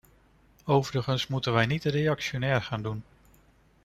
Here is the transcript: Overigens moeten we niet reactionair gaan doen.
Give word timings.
Overigens 0.65 1.27
moeten 1.27 1.55
we 1.55 1.65
niet 1.65 1.83
reactionair 1.83 2.61
gaan 2.61 2.81
doen. 2.81 3.03